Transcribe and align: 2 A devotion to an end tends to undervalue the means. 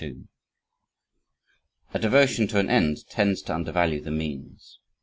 2 0.01 0.27
A 1.93 1.99
devotion 1.99 2.47
to 2.47 2.57
an 2.57 2.71
end 2.71 2.97
tends 3.11 3.39
to 3.43 3.53
undervalue 3.53 4.01
the 4.01 4.09
means. 4.09 4.79